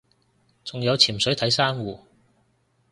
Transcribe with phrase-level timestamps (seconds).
[0.65, 1.99] 仲有潛水睇珊瑚